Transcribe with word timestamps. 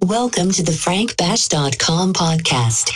Welcome 0.00 0.52
to 0.52 0.62
the 0.62 0.70
frankbash.com 0.70 2.12
podcast. 2.12 2.92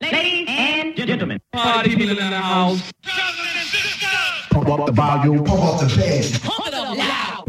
Ladies 0.00 0.46
and 0.48 0.96
gentlemen, 0.96 1.40
Party 1.52 1.94
people 1.94 2.18
in 2.18 2.30
the 2.30 2.36
house. 2.38 2.90
Pump 4.50 4.68
up 4.68 4.86
the 4.86 4.92
volume, 4.92 5.44
pump 5.44 5.62
up 5.62 5.80
the 5.80 5.96
bass. 5.96 6.38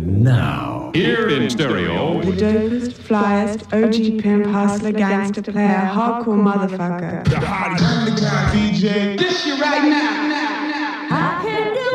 Now, 0.04 0.90
here 0.96 1.30
in 1.30 1.48
stereo, 1.52 2.22
The 2.22 2.32
dopest, 2.32 2.94
flyest, 2.94 3.62
OG 3.72 4.22
pimp, 4.24 4.48
hustler, 4.48 4.92
gangster 4.92 5.44
player, 5.44 5.90
hardcore 5.94 6.42
motherfucker. 6.42 7.24
The 7.26 7.40
hottest 7.40 7.84
underground 7.84 8.58
DJ. 8.58 9.20
This 9.20 9.46
you 9.46 9.62
right 9.62 9.88
now. 9.88 11.08
I 11.12 11.42
can 11.44 11.74
do 11.76 11.90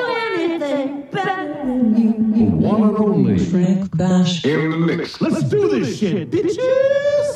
anything 0.45 1.09
better 1.11 1.53
than 1.55 2.37
you. 2.37 2.45
one 2.47 2.83
and 2.83 2.97
only. 2.97 3.39
Frank 3.39 3.97
Bash. 3.97 4.45
In 4.45 4.71
the 4.71 4.77
mix. 4.77 5.21
Let's 5.21 5.43
do 5.43 5.69
this 5.69 5.99
shit, 5.99 6.31
bitches. 6.31 7.36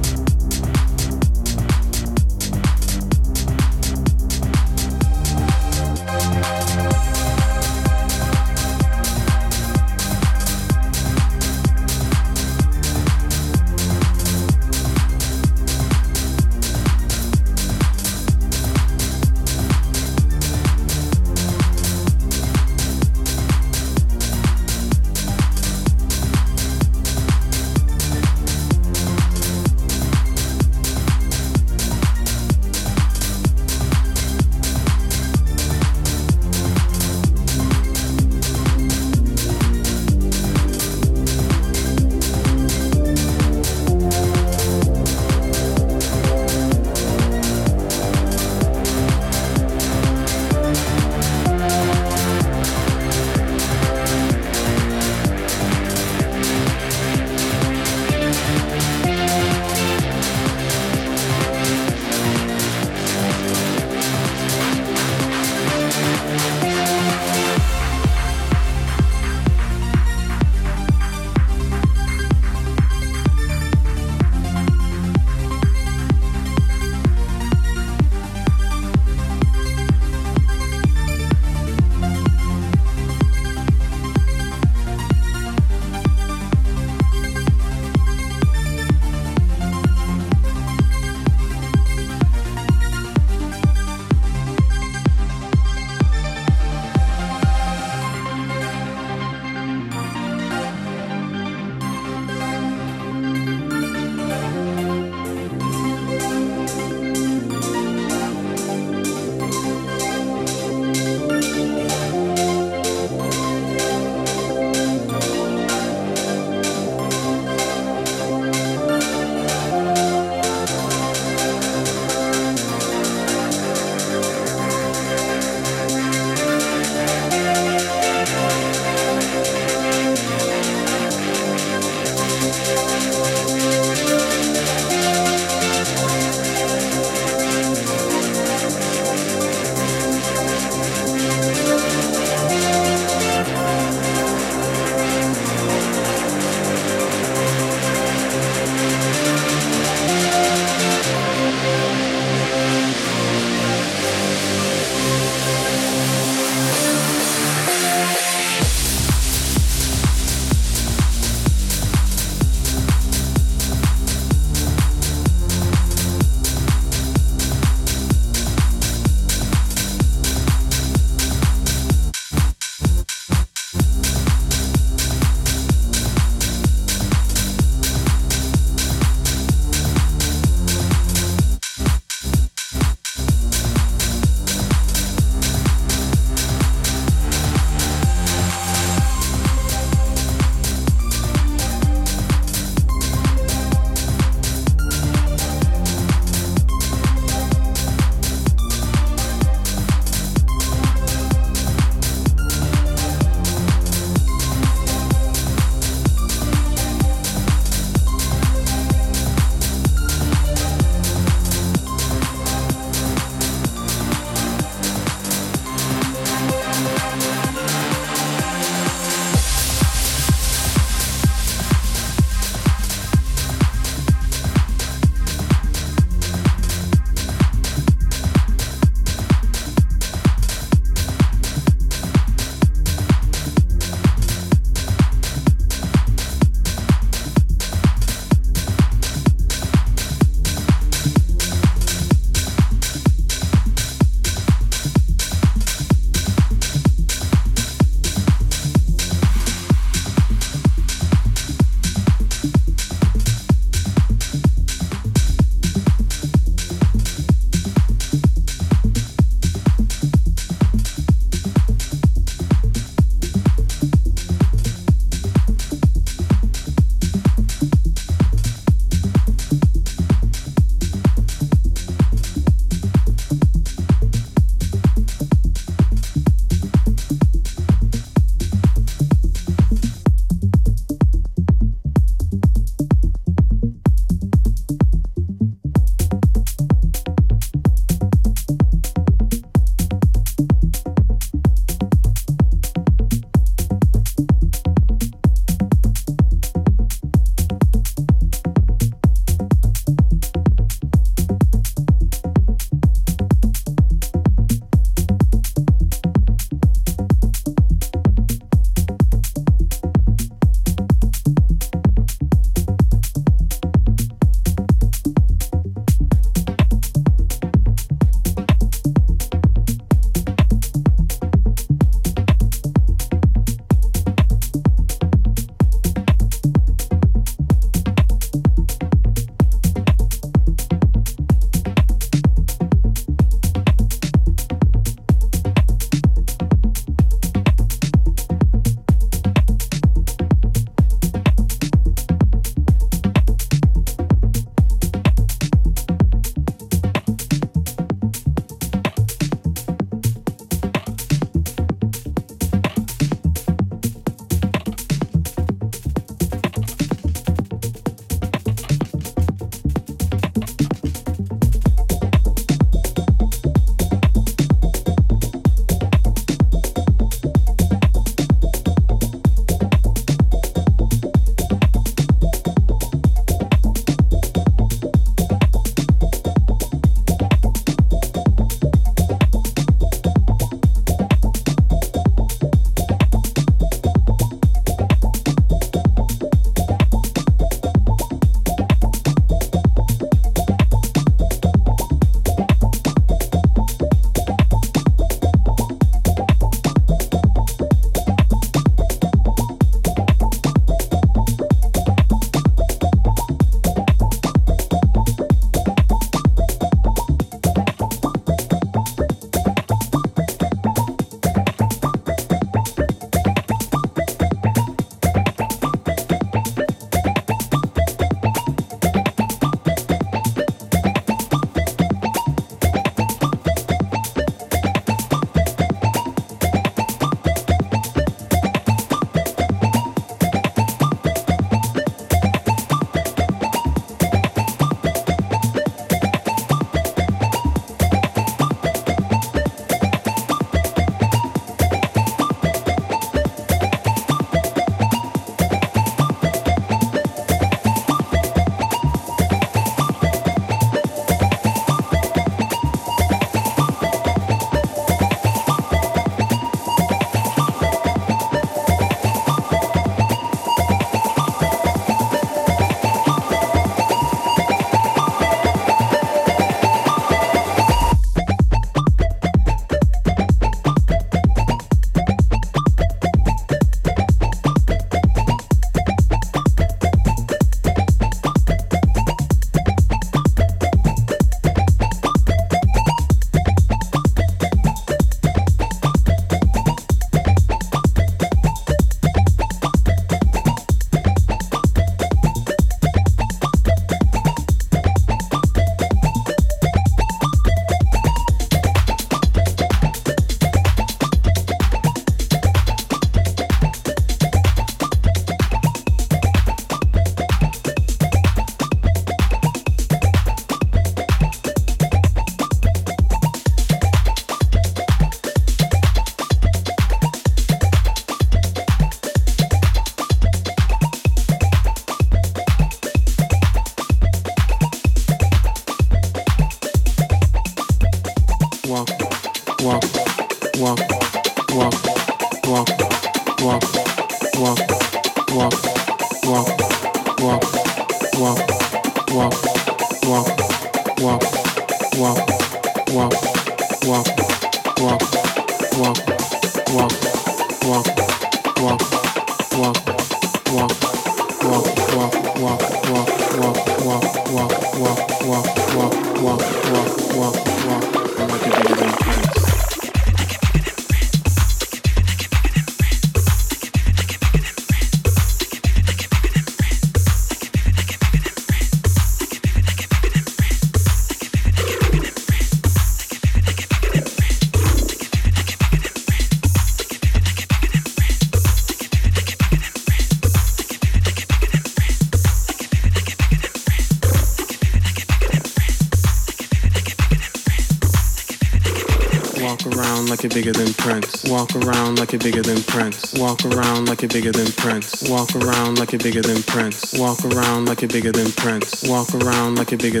you're 593.94 594.02
bigger 594.08 594.32
than 594.32 594.52
Prince. 594.62 595.06
Walk 595.08 595.34
around 595.44 595.78
like 595.78 595.90
you're 595.90 595.98
bigger 595.98 596.22
than 596.22 596.40
Prince. 596.40 596.94
Walk 596.98 597.24
around 597.24 597.68
like 597.68 597.80
you're 597.80 597.88
bigger 597.88 598.12
than 598.12 598.30
Prince. 598.32 598.84
Walk 598.88 599.14
around 599.14 599.56
like 599.56 599.70
you're 599.70 599.78
bigger 599.78 600.00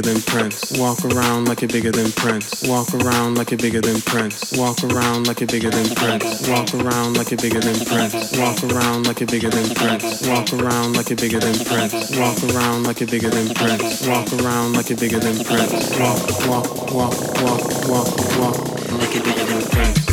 than 2.00 2.12
Prince. 2.12 2.62
Walk 2.68 2.94
around 2.94 3.36
like 3.36 3.50
you're 3.50 3.58
bigger 3.58 3.82
than 3.82 4.00
Prince. 4.02 4.52
Walk 4.56 4.82
around 4.84 5.26
like 5.36 5.40
you're 5.40 5.48
bigger 5.48 5.70
than 5.70 5.90
Prince. 5.90 6.48
Walk 6.48 6.72
around 6.74 7.16
like 8.96 9.20
you're 9.20 9.28
bigger 9.28 9.60
than 9.60 9.74
Prince. 9.84 10.26
Walk 10.26 10.52
around 10.54 10.96
like 10.96 11.10
you're 11.10 11.18
bigger 11.18 11.40
than 11.40 11.64
Prince. 11.64 12.16
Walk 12.16 12.42
around 12.44 12.86
like 12.86 13.00
you're 13.00 13.08
bigger 13.08 13.30
than 13.30 13.54
Prince. 13.54 14.06
Walk 14.06 14.32
around 14.32 14.72
like 14.72 14.88
you're 14.88 14.98
bigger 14.98 15.18
than 15.20 15.44
Prince. 15.44 15.98
Walk, 15.98 16.48
walk, 16.48 16.92
walk, 16.94 17.14
walk, 17.42 17.88
walk, 17.88 18.38
walk 18.38 18.56
like 18.92 19.14
you're 19.14 19.24
bigger 19.24 19.44
than 19.44 19.62
Prince. 19.70 20.05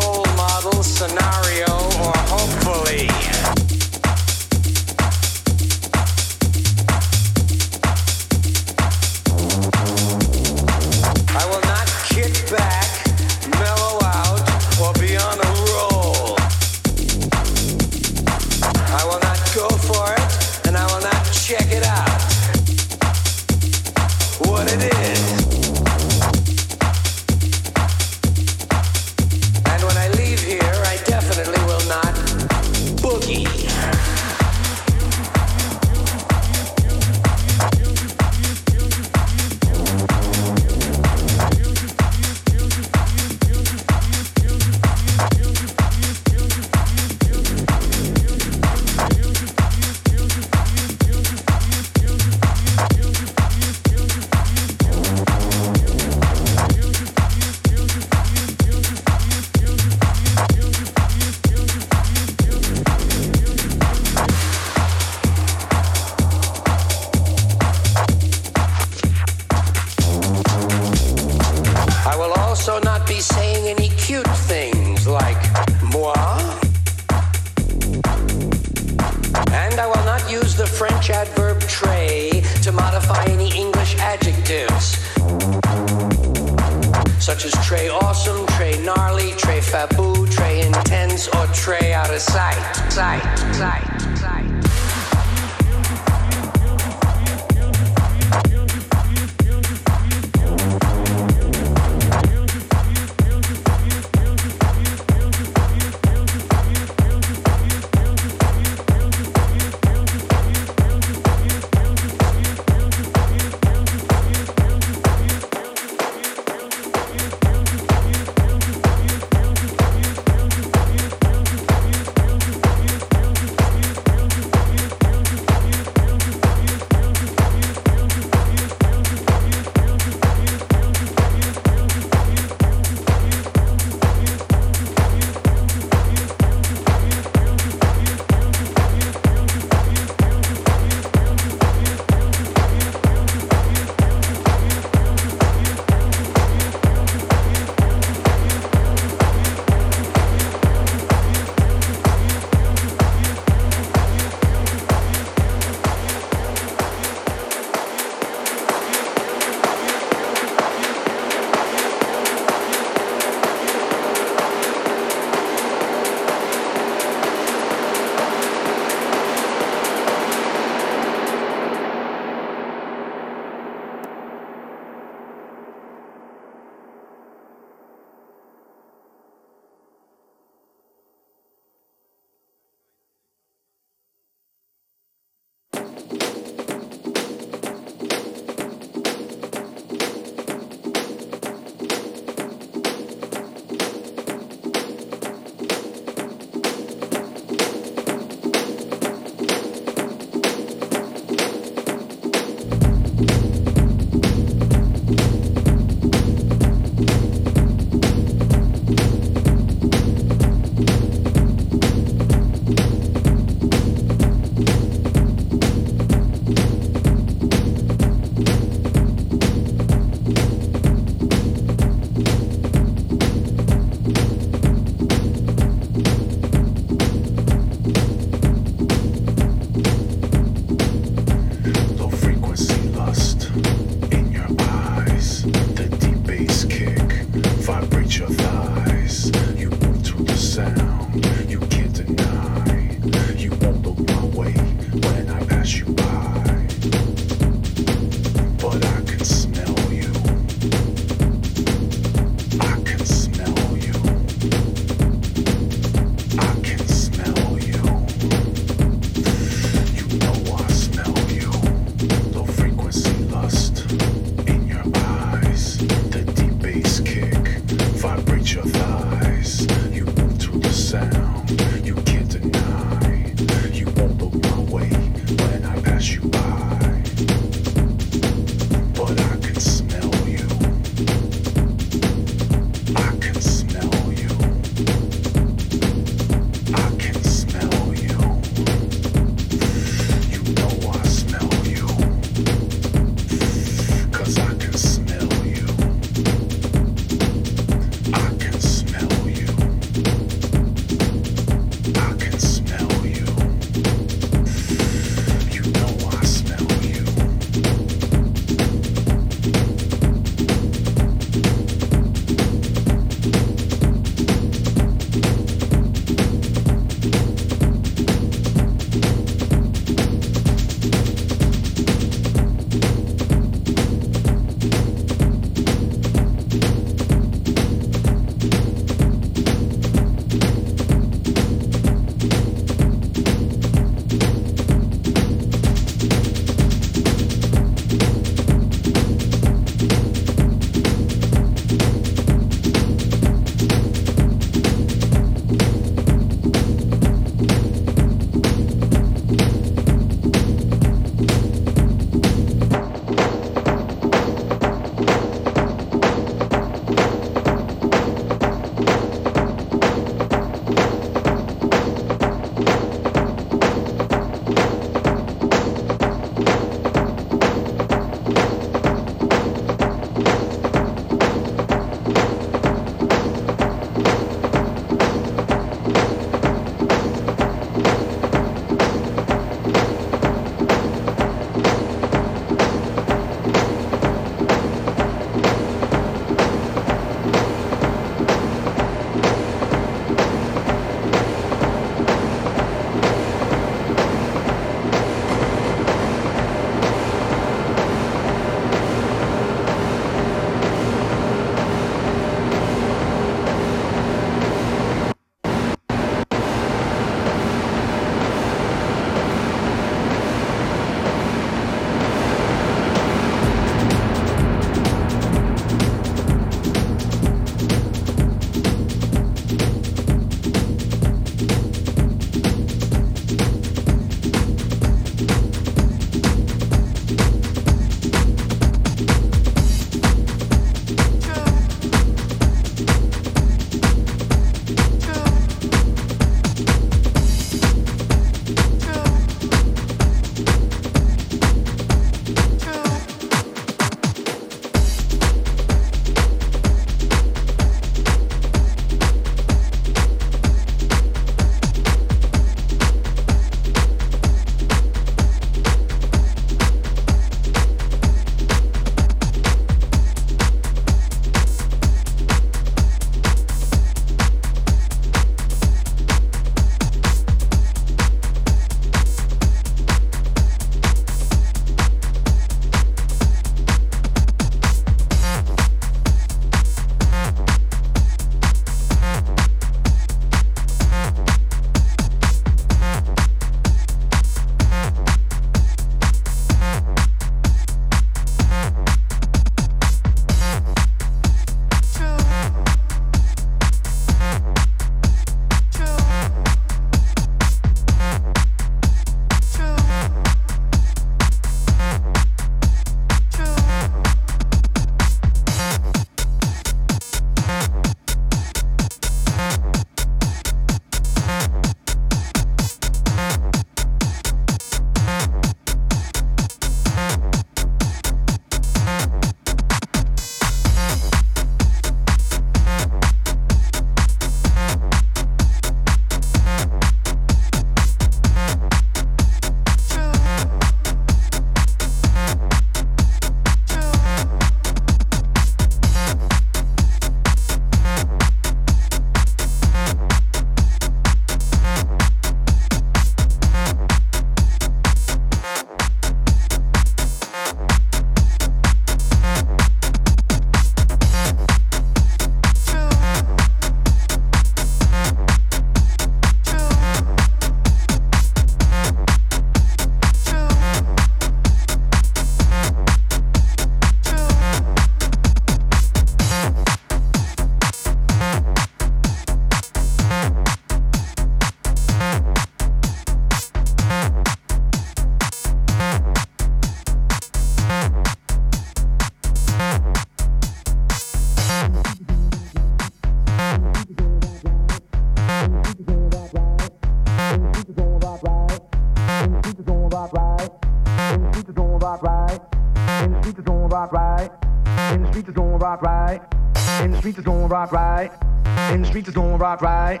Rock 599.44 599.60
right. 599.60 600.00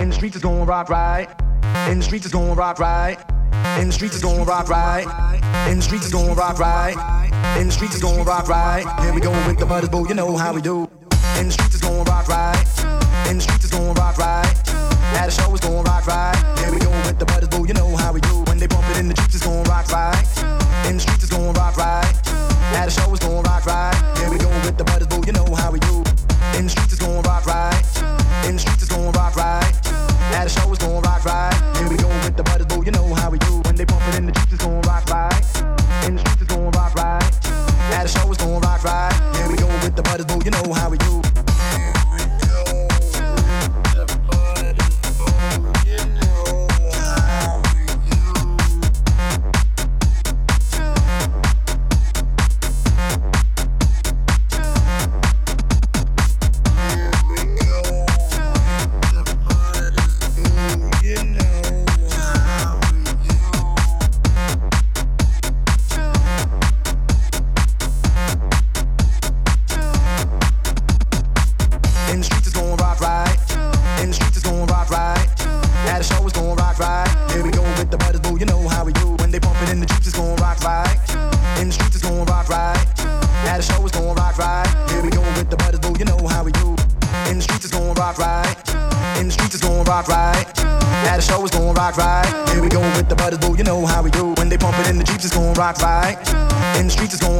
In 0.00 0.08
the 0.08 0.14
streets 0.14 0.34
is 0.34 0.42
gonna 0.42 0.64
rock 0.64 0.88
right. 0.90 1.28
In 1.88 1.98
the 1.98 2.04
streets 2.04 2.26
is 2.26 2.32
gonna 2.32 2.52
rock 2.52 2.80
right. 2.80 3.16
In 3.78 3.86
the 3.86 3.92
streets 3.92 4.16
is 4.16 4.22
gonna 4.22 4.42
rock 4.42 4.68
right. 4.68 5.06
In 5.70 5.76
the 5.76 5.82
streets 5.84 6.06
is 6.06 6.12
gonna 6.12 6.34
rock 6.34 6.58
right. 6.58 6.96
In 7.60 7.68
the 7.68 7.72
streets 7.72 7.94
is 7.94 8.02
gonna 8.02 8.24
rock 8.24 8.48
right. 8.48 8.84
Here 9.02 9.14
we 9.14 9.20
go 9.20 9.30
with 9.46 9.60
the 9.60 9.66
butters, 9.66 9.88
boo. 9.88 10.08
You 10.08 10.16
know 10.16 10.36
how 10.36 10.52
we 10.52 10.62
do. 10.62 10.91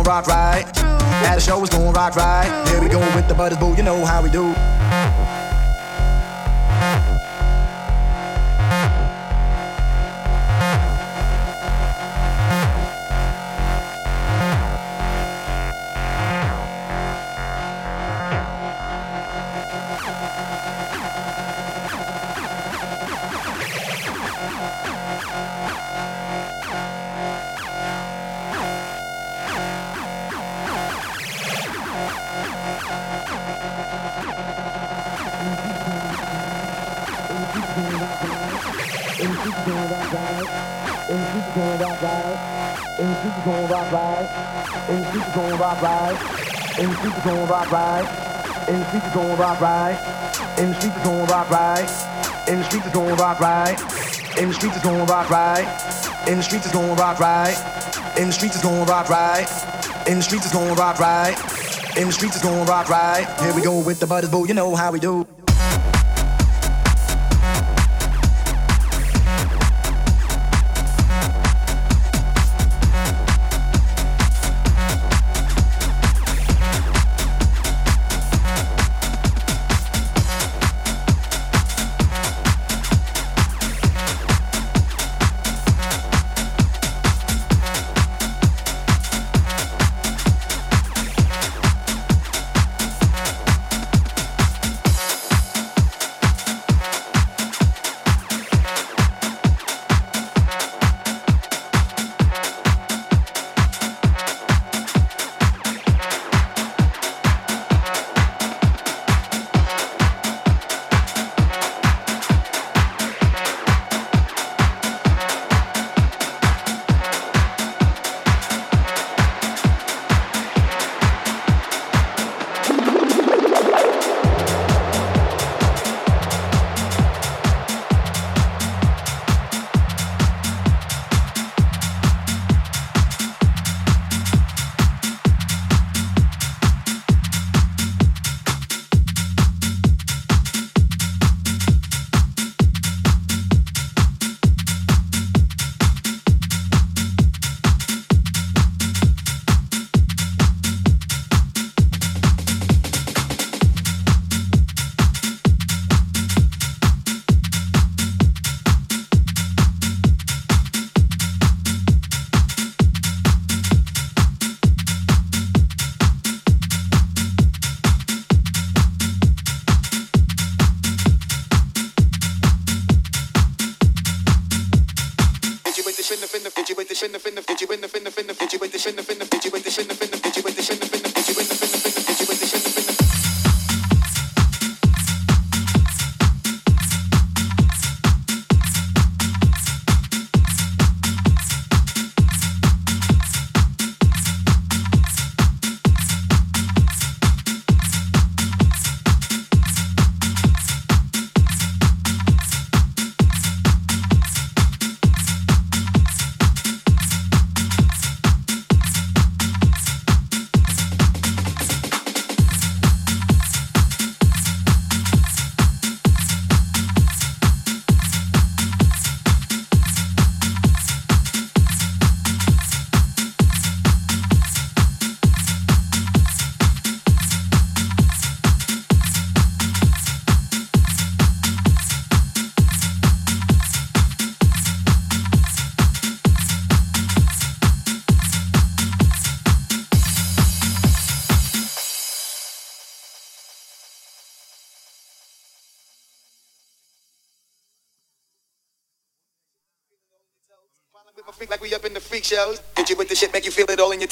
Streets 0.03 0.09
rock 0.09 0.27
right. 0.27 0.67
At 1.25 1.37
the 1.37 1.41
show 1.41 1.61
it's 1.63 1.71
gonna 1.71 1.91
rock 1.91 2.17
right. 2.17 2.69
Here 2.69 2.81
we 2.81 2.89
go 2.89 3.01
with 3.15 3.29
the 3.29 3.35
butters, 3.35 3.59
boo. 3.59 3.75
You 3.75 3.83
know 3.83 4.05
how 4.05 4.23
we 4.23 4.31
do. 4.31 4.55
In 43.45 43.51
the 43.51 45.09
streets 45.09 45.35
gonna 45.35 45.57
rock 45.57 45.83
right. 45.83 46.17
In 46.79 46.89
the 46.89 46.97
streets 46.97 47.25
gonna 47.25 47.47
rock 47.47 47.73
right. 47.73 48.07
In 48.69 48.79
the 48.79 48.85
streets 48.89 49.15
gonna 49.15 49.35
rock 49.35 49.61
right. 49.61 49.99
In 50.59 50.69
the 50.69 50.75
streets 50.79 51.03
gonna 51.03 51.27
rock 51.27 51.51
right. 51.51 51.89
In 52.49 52.59
the 52.59 52.65
streets 52.65 52.93
gonna 52.93 53.15
rock 53.17 53.41
right. 53.41 53.77
In 54.39 54.49
the 54.49 54.55
streets 54.55 54.83
gonna 54.83 55.05
rock 55.05 55.31
right. 55.31 56.29
In 56.29 56.37
the 56.37 56.43
streets 56.43 56.73
gonna 56.73 56.95
rock 56.95 57.19
right. 57.19 57.57
In 58.17 58.29
the 58.29 58.33
streets 58.33 58.63
gonna 58.63 58.85
rock 58.85 59.09
right. 59.11 59.47
In 60.07 60.19
the 60.19 60.23
streets 60.23 60.53
gonna 60.53 60.75
rock 60.75 61.01
right. 61.01 61.35
In 61.97 62.07
the 62.07 62.13
streets 62.13 62.41
gonna 62.41 62.65
rock 62.65 62.89
right. 62.89 63.27
Here 63.41 63.55
we 63.55 63.63
go 63.63 63.81
with 63.81 63.99
the 63.99 64.07
butters, 64.07 64.31
boo. 64.31 64.47
You 64.47 64.55
know 64.55 64.77
how 64.77 64.93
we 64.93 65.01
do. 65.01 65.27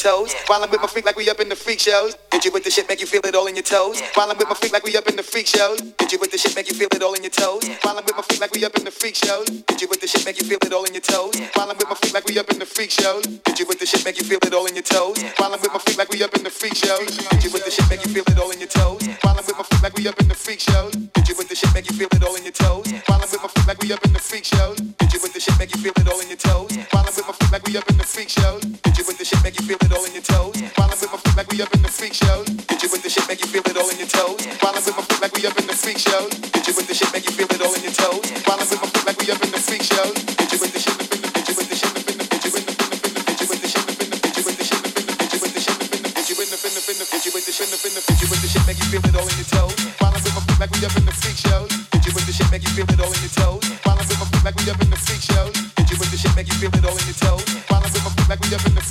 Feel 0.01 0.09
it 0.09 0.14
all 0.14 0.16
in 0.16 0.32
your 0.32 0.32
toes. 0.32 0.34
While 0.46 0.62
I'm 0.62 0.70
with 0.70 0.80
my 0.80 0.86
freak 0.86 1.05
like 1.05 1.16
we 1.16 1.28
up 1.28 1.40
in 1.40 1.48
the 1.48 1.57
freak 1.57 1.80
shows. 1.80 2.16
Hit 2.32 2.44
you 2.44 2.53
with 2.53 2.64
the 2.64 2.70
shit, 2.70 2.88
make 2.88 3.01
you 3.01 3.07
feel 3.07 3.20
it 3.24 3.34
all 3.34 3.46
in 3.46 3.55
your 3.55 3.62
toes. 3.62 4.01
While 4.14 4.30
I'm 4.30 4.36
with 4.38 4.48
my 4.48 4.55
freak 4.55 4.72
like 4.72 4.84
we 4.84 4.96
up 4.96 5.07
in 5.09 5.16
the 5.16 5.22
freak 5.22 5.46
shows. 5.46 5.80
Hit 6.01 6.12
you 6.12 6.18
with 6.18 6.30
the 6.30 6.38
shit, 6.38 6.55
make 6.57 6.68
you 6.68 6.74
feel 6.74 6.88
it 6.92 7.03
all 7.03 7.14
in 7.14 7.22
your 7.22 7.30
toes. 7.30 7.64
While 7.82 7.98
I'm 7.98 8.05
with 8.05 8.16
my 8.16 8.22
freak 8.22 8.40
like 8.40 8.55
we 8.55 8.64
up 8.64 8.76
in 8.76 8.84
the 8.84 8.90
freak 8.90 9.16
shows. 9.16 9.46
Hit 9.68 9.80
you 9.82 9.88
with 9.88 10.01
the 10.01 10.07
shit, 10.07 10.24
make 10.24 10.38
you 10.38 10.46
feel 10.46 10.59
it 10.62 10.72
all 10.72 10.84
in 10.86 10.94
your 10.94 11.03
toes. 11.03 11.34
While 11.55 11.70
I'm 11.70 11.76
with 11.76 11.88
my 11.88 11.94
freak 11.96 12.14
like 12.14 12.24
we 12.26 12.38
up 12.38 12.48
in 12.51 12.59
the 12.59 12.66
freak 12.66 12.90
shows. 12.90 13.24
Hit 13.46 13.61
you 13.61 13.66
with 13.66 13.78
the 13.78 13.86
shit, 13.86 14.05
make 14.05 14.16
you 14.16 14.24
feel 14.24 14.38
it 14.42 14.55
all 14.55 14.66
in 14.66 14.74
your 14.74 14.82
toes. 14.82 15.16
While 15.36 15.53
I'm 15.53 15.61
with 15.61 15.72
my 15.72 15.78
freak 15.78 15.98
like 15.98 16.09
we 16.11 16.22
up 16.24 16.34
in 16.34 16.42
the 16.44 16.51
freak 16.51 16.74
shows. 16.74 17.09
Hit 17.30 17.44
you 17.44 17.51
with 17.51 17.64
the 17.64 17.70
shit, 17.70 17.88
make 17.90 18.03
you 18.05 18.11
feel 18.11 18.24
it 18.26 18.38
all 18.38 18.51
in 18.51 18.59
your 18.61 18.68
toes. 18.68 19.03
While 19.22 19.36
I'm 19.36 19.44
with 19.44 19.57
my 19.59 19.64
freak 19.64 19.82
like 19.82 19.94
we 19.96 20.09
up 20.09 20.20
in 20.20 20.28
the 20.28 20.34
freak 20.34 20.61
shows. 20.61 20.94
Hit 21.16 21.28
you 21.28 21.36
with 21.36 21.48
the 21.48 21.55
shit, 21.55 21.72
make 21.74 21.86
you 21.88 21.92
feel 21.92 22.09
it 22.12 22.22
all 22.22 22.36
in 22.36 22.44
your 22.44 22.53
toes. 22.53 22.86
While 23.07 23.20
I'm 23.20 23.28
with 23.30 23.42
my 23.42 23.48
freak 23.48 23.66
like 23.66 23.82
we 23.82 23.92
up 23.92 24.05
in 24.05 24.12
the 24.12 24.18
freak 24.18 24.44
shows. 24.44 24.78
Hit 24.78 25.12
you 25.12 25.20
with 25.22 25.32
the 25.34 25.40
shit, 25.40 25.59
make 25.59 25.74
you 25.74 25.80
feel 25.82 25.92
it 25.96 26.09
all 26.09 26.20
in 26.20 26.28
your 26.28 26.38
toes. 26.38 26.70
While 26.90 27.05
I'm 27.07 27.14
with 27.14 27.26
my 27.26 27.32
freak 27.32 27.53
like 27.53 27.66
we 27.66 27.76
up 27.76 27.88
in 27.90 27.98
the 27.98 28.05
freak 28.05 28.28
shows. 28.28 28.89
Hit 29.20 29.32
you 29.32 29.36
with 29.36 29.44
the 29.44 29.50
shit, 29.50 29.52
make 29.52 29.60
you 29.60 29.66
feel 29.68 29.76
it 29.76 29.92
all 29.92 30.04
in 30.06 30.14
your 30.16 30.24
toes. 30.24 30.56
While 30.80 30.88
I'm 30.88 30.96
with 30.96 31.12
my 31.12 31.20
freak 31.20 31.36
like 31.36 31.52
we 31.52 31.60
up 31.60 31.68
in 31.76 31.82
the 31.84 31.92
freak 31.92 32.14
shows. 32.16 32.48
Hit 32.72 32.80
you 32.80 32.88
with 32.88 33.02
the 33.04 33.10
shit, 33.12 33.28
make 33.28 33.36
you 33.44 33.52
feel 33.52 33.60
it 33.68 33.76
all 33.76 33.90
in 33.92 33.98
your 34.00 34.08
toes. 34.08 34.40
While 34.64 34.72
I'm 34.72 34.80
with 34.80 34.96
my 34.96 35.04
freak 35.04 35.20
like 35.20 35.36
we 35.36 35.44
up 35.44 35.60
in 35.60 35.66
the 35.68 35.76
freak 35.76 36.00
shows. 36.00 36.32
Hit 36.56 36.64
you 36.64 36.72
with 36.72 36.88
the 36.88 36.94
shit, 36.96 37.12
make 37.12 37.28
you 37.28 37.32
feel 37.36 37.44
it 37.52 37.60
all 37.60 37.74
in 37.76 37.84
your 37.84 37.92
toes. 37.92 38.24
While 38.48 38.56
I'm 38.56 38.64
with 38.64 38.80
my 38.80 38.88
freak 38.88 39.04
like 39.04 39.20
we 39.20 39.28
up 39.28 39.44
in 39.44 39.52
the 39.52 39.60
freak 39.60 39.84
shows. 39.84 40.16
Hit 40.40 40.48
you 40.48 40.56
with 40.56 40.72
the 40.72 40.80
shit, 40.80 40.96
hit 41.36 41.52
you 41.52 41.52
with 41.52 41.68
the 41.68 41.76
shit, 41.76 41.92
hit 41.92 42.32
you 42.32 42.40
with 42.40 42.56
the 42.56 42.64
shit, 42.64 43.04
hit 43.28 43.36
you 43.36 43.44
with 43.44 43.60
the 43.60 43.68
shit, 43.68 43.84
hit 43.84 44.32
you 44.32 44.40
with 44.40 44.56
the 44.56 44.64
shit, 44.64 44.88
hit 44.88 45.36
you 45.36 45.36
with 45.36 45.52
the 45.52 45.60
shit, 45.60 45.84
hit 46.00 47.28
you 47.28 47.32
with 47.36 47.44
the 47.44 47.52
shit, 47.52 47.68
hit 47.68 47.76
you 47.76 47.92
with 47.92 47.92
the 47.92 47.92
shit, 47.92 48.08
hit 48.08 48.24
you 48.24 48.28
with 48.32 48.40
the 48.40 48.48
shit, 48.48 48.64
make 48.64 48.80
you 48.80 48.88
feel 48.88 49.04
it 49.04 49.16
all 49.20 49.28
in 49.28 49.36
your 49.36 49.52
toes. 49.52 49.76
While 50.00 50.16
I'm 50.16 50.24
with 50.24 50.32
my 50.32 50.40
freak 50.48 50.64
like 50.64 50.72
we 50.72 50.80
up 50.88 50.96
in 50.96 51.04
the 51.04 51.12
freak 51.12 51.36
shows. 51.36 51.68
Hit 51.92 52.08
you 52.08 52.12
with 52.16 52.24
the 52.24 52.32
shit, 52.32 52.48
make 52.48 52.64
you 52.64 52.72
feel 52.72 52.88
it 52.88 52.96
all 52.96 53.12
in 53.12 53.20
your 53.20 53.36
toes. 53.36 53.60
While 53.84 54.00
I'm 54.00 54.08
with 54.08 54.16
my 54.16 54.24
freak 54.32 54.48
like 54.48 54.56
we 54.56 54.64
up 54.72 54.80
in 54.80 54.88
the 54.88 54.96
freak 54.96 55.20
shows. 55.20 55.52
Hit 55.76 55.92
you 55.92 55.96
with 56.00 56.08
the 56.08 56.16
shit, 56.16 56.32
make 56.32 56.48
you 56.48 56.56
feel 56.56 56.72
it 56.72 56.88
all 56.88 56.96
in 56.96 57.04
your 57.04 57.20
toes. 57.20 57.44
While 57.68 57.84
I'm 57.84 57.92
with 57.92 58.00
my 58.00 58.10
freak 58.16 58.32
like 58.32 58.40
we 58.48 58.56
up 58.56 58.64
in 58.64 58.74
the 58.74 58.84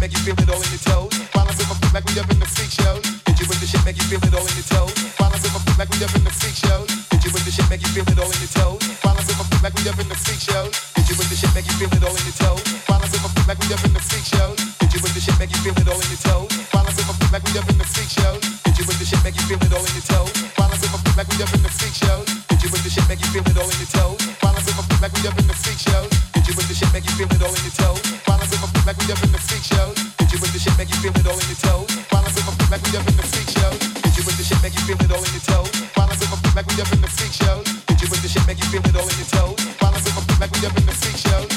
make 0.00 0.16
you 0.16 0.18
feel 0.24 0.34
it 0.40 0.48
all 0.48 0.56
in 0.56 0.70
your 0.72 0.80
toes. 0.80 1.12
While 1.36 1.44
I'm 1.44 1.52
my 1.68 1.76
like 1.92 2.04
we 2.08 2.16
up 2.16 2.30
in 2.32 2.40
the 2.40 2.48
freak 2.48 2.72
shows. 2.72 3.04
Hit 3.28 3.36
you 3.36 3.44
the 3.44 3.66
shit, 3.68 3.84
make 3.84 4.00
you 4.00 4.06
feel 4.08 4.24
it 4.24 4.32
all 4.32 4.40
in 4.40 4.56
your 4.56 4.64
toes. 4.64 4.96
While 5.20 5.28
I'm 5.28 5.44
my 5.52 5.60
like 5.76 5.92
we 5.92 6.00
up 6.00 6.14
in 6.16 6.24
the 6.24 6.32
freak 6.32 6.56
shows. 6.56 6.88
Hit 7.12 7.20
you 7.20 7.30
the 7.36 7.52
shit, 7.52 7.68
make 7.68 7.84
you 7.84 7.92
feel 7.92 8.08
it 8.08 8.16
all 8.16 8.32
in 8.32 8.40
your 8.40 8.52
toes. 8.56 8.80
While 9.04 9.20
I'm 9.20 9.28
my 9.28 9.44
like 9.60 9.76
we 9.76 9.84
up 9.92 10.00
in 10.00 10.08
the 10.08 10.16
freak 10.16 10.40
shows. 10.40 10.72
Hit 10.96 11.04
you 11.04 11.14
the 11.20 11.36
shit, 11.36 11.52
make 11.52 11.68
you 11.68 11.76
feel 11.76 11.92
it 11.92 12.00
all 12.00 12.16
in 12.16 12.24
your 12.24 12.36
toes. 12.40 12.64
While 12.88 13.04
I'm 13.04 13.12
my 13.12 13.28
like 13.44 13.60
we 13.60 13.68
up 13.68 13.84
in 13.84 13.92
the 13.92 14.00
freak 14.00 14.24
shows. 14.24 14.56
Hit 14.80 14.88
you 14.96 15.00
the 15.04 15.20
shit, 15.20 15.36
make 15.36 15.52
you 15.52 15.60
feel 15.60 15.76
it 15.76 15.88
all 15.92 16.00
in 16.00 16.08
your 16.08 16.22
toes. 16.24 16.48
While 16.72 16.88
I'm 16.88 16.96
my 16.96 17.12
like 17.28 17.44
we 17.44 17.52
up 17.60 17.68
in 17.68 17.76
the 17.76 17.84
freak 17.84 18.08
shows. 18.08 18.40
Hit 18.64 18.76
you 18.80 18.84
the 18.88 19.04
shit, 19.04 19.20
make 19.20 19.36
you 19.36 19.44
feel 19.52 19.60
it 19.60 19.72
all 19.76 19.84
in 19.84 19.94
your 20.00 20.08
toes. 20.08 20.32
While 20.56 20.72
I'm 20.72 20.80
my 20.80 20.96
like 21.12 21.28
we 21.28 21.36
up 21.44 21.52
in 21.52 21.60
the 21.60 21.72
freak 21.76 21.92
shows. 21.92 22.24
Hit 22.48 22.60
you 22.64 22.72
the 22.72 22.88
shit, 22.88 23.04
make 23.04 23.20
you 23.20 23.28
feel 23.36 23.44
it 23.44 23.58
all 23.60 23.68
in 23.68 23.76
your 23.76 23.92
toes. 23.92 24.16
While 24.40 24.56
I'm 24.56 24.64
my 24.64 24.84
like 25.04 25.12
we 25.12 25.28
up 25.28 25.36
in 25.36 25.44
the 25.44 25.56
freak 25.60 25.76
shows. 25.76 26.08
Hit 26.32 26.48
you 26.48 26.54
the 26.56 26.72
shit, 26.72 26.88
make 26.96 27.04
you 27.04 27.12
feel 27.20 27.28
it 27.28 27.42
all 27.44 27.52
in 27.52 27.60
your 27.68 27.76
toes. 27.76 28.09
Like 28.86 28.96
we 28.98 29.12
up 29.12 29.22
in 29.22 29.32
the 29.32 29.38
freak 29.38 29.64
shows. 29.64 29.96
Hit 30.18 30.32
you 30.32 30.38
with 30.40 30.52
the 30.52 30.58
shit, 30.58 30.76
make 30.78 30.88
you 30.88 30.96
feel 31.02 31.12
it 31.12 31.26
all 31.26 31.38
in 31.38 31.48
your 31.48 31.60
toes. 31.60 31.88
Like 32.70 32.82
we 32.86 32.96
up 32.96 33.06
in 33.06 33.16
the 33.16 33.26
freak 33.26 33.48
shows. 33.50 33.80
Hit 34.04 34.16
you 34.16 34.24
with 34.24 34.36
the 34.38 34.44
shit, 34.44 34.62
make 34.62 34.74
you 34.74 34.84
feel 34.86 35.00
it 35.00 35.10
all 35.10 35.24
in 35.24 35.32
your 35.32 35.44
toes. 35.44 35.70
My 35.96 36.06
like 36.54 36.66
we 36.66 36.80
up 36.80 36.92
in 36.92 37.00
the 37.00 37.10
you 38.00 38.08
the 38.22 38.28
shit, 38.28 38.46
make 38.46 38.58
you 38.58 38.66
feel 38.66 38.82
it 38.82 38.96
all 38.96 39.08
in 39.08 39.16
your 39.16 39.26
toes. 39.26 39.58
Like 40.40 40.52
we 40.52 40.66
up 40.66 40.76
in 40.76 40.86
the 40.86 40.92
freak 40.92 41.16
shows. 41.16 41.49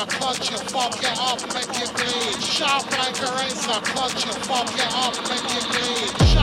razor, 0.00 0.18
cut 0.18 0.50
your 0.50 0.58
fucking 0.58 1.18
up, 1.18 1.40
make 1.54 1.82
it 1.82 1.92
bleed. 1.94 2.42
Sharp 2.42 2.90
like 2.98 3.18
a 3.20 3.32
razor, 3.36 3.80
cut 3.82 4.24
your 4.24 4.34
fucking 4.44 4.92
up, 4.94 5.14
make 5.28 5.56
it 5.56 5.64
bleed. 5.68 6.39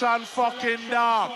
Selection 0.00 0.24
fucking 0.24 0.90
dark. 0.90 1.32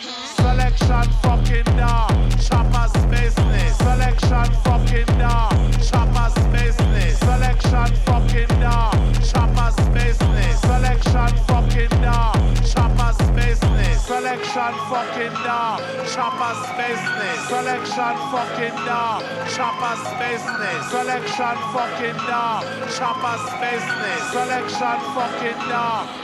Selection 0.00 1.04
fucking 1.20 1.76
dark. 1.76 2.10
Chopper's 2.40 3.04
business. 3.12 3.76
Selection 3.76 4.48
fucking 4.64 5.04
dark. 5.20 5.52
Chopper's 5.84 6.32
business. 6.48 7.18
Selection 7.18 7.92
fucking 8.08 8.48
dark. 8.64 8.96
Chopper's 9.28 9.76
business. 9.92 10.58
Selection 10.62 11.36
fucking 11.44 11.92
dark. 12.00 12.40
Chopper's 12.72 13.20
business. 13.36 14.00
Selection 14.08 14.72
fucking 14.88 15.36
dark. 15.44 15.80
Chopper's 16.08 16.64
business. 16.80 17.38
Selection 17.44 18.16
fucking 18.32 18.76
dark. 18.88 19.20
Chopper's 19.52 20.00
business. 20.16 20.80
Selection 20.88 21.56
fucking 21.76 22.16
dark. 22.24 22.64
Chopper's 22.96 23.44
business. 23.60 24.32
Selection 24.32 24.96
fucking 25.12 25.60
dark. 25.68 26.23